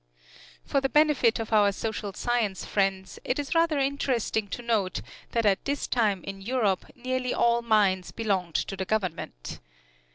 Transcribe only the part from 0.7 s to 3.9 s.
the benefit of our social science friends, it is rather